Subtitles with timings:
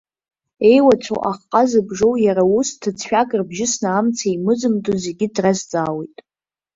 [0.69, 6.17] Еиуацәоу, ахҟа зыбжьоу, иара ус, ҭыӡшәак рыбжьысны амца еимызымдо зегьы дразҵаауеит.